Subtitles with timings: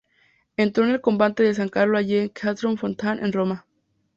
[0.57, 3.67] Entró en el convento de San Carlo alle Quattro Fontane en Roma.